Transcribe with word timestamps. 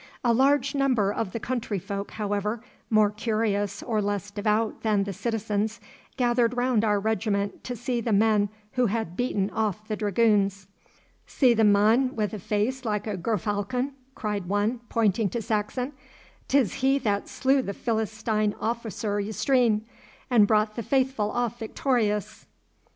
A 0.23 0.33
large 0.33 0.73
number 0.73 1.13
of 1.13 1.31
the 1.31 1.39
countryfolk, 1.39 2.09
however, 2.13 2.63
more 2.89 3.11
curious 3.11 3.83
or 3.83 4.01
less 4.01 4.31
devout 4.31 4.81
than 4.81 5.03
the 5.03 5.13
citizens, 5.13 5.79
gathered 6.17 6.57
round 6.57 6.83
our 6.83 6.99
regiment 6.99 7.63
to 7.65 7.75
see 7.75 8.01
the 8.01 8.11
men 8.11 8.49
who 8.71 8.87
had 8.87 9.15
beaten 9.15 9.51
off 9.51 9.87
the 9.87 9.95
dragoons. 9.95 10.65
'See 11.27 11.53
the 11.53 11.63
mon 11.63 12.15
wi' 12.15 12.23
a 12.33 12.39
face 12.39 12.83
like 12.83 13.05
a 13.05 13.15
gerfalcon,' 13.15 13.91
cried 14.15 14.47
one, 14.47 14.79
pointing 14.89 15.29
to 15.29 15.39
Saxon; 15.39 15.93
''tis 16.49 16.73
he 16.81 16.97
that 16.97 17.27
slew 17.27 17.61
the 17.61 17.71
Philistine 17.71 18.55
officer 18.59 19.19
yestreen, 19.19 19.81
an' 20.31 20.45
brought 20.45 20.75
the 20.75 20.81
faithful 20.81 21.29
off 21.29 21.59
victorious. 21.59 22.47